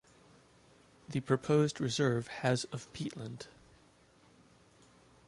The 1.09 1.19
proposed 1.19 1.79
reserve 1.79 2.25
has 2.39 2.63
of 2.71 2.91
peatland. 2.91 3.45